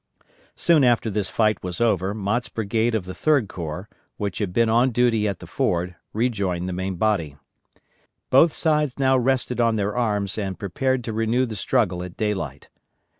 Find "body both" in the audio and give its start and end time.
6.95-8.51